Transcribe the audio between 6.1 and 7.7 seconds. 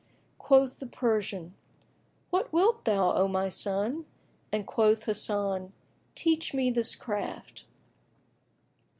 "Teach me this craft."